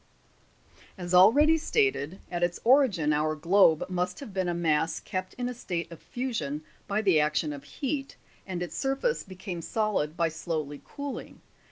12. 0.95 1.07
As 1.09 1.13
already 1.13 1.59
stated, 1.59 2.19
at 2.31 2.41
its 2.41 2.59
origin 2.63 3.13
our 3.13 3.35
globe 3.35 3.87
must 3.87 4.19
have 4.19 4.33
been 4.33 4.47
a 4.47 4.53
mass 4.55 4.99
kept 4.99 5.35
in 5.35 5.47
a 5.47 5.53
state 5.53 5.91
of 5.91 5.99
fusion 6.01 6.63
by 6.87 7.03
the 7.03 7.19
action 7.19 7.53
of 7.53 7.63
heat, 7.63 8.15
and 8.47 8.63
its 8.63 8.75
surface 8.75 9.21
became 9.21 9.61
solid 9.61 10.17
by 10.17 10.27
slowly 10.27 10.81
cooling. 10.83 11.39